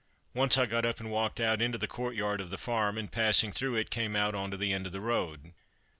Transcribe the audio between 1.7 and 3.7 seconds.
the courtyard of the farm, and passing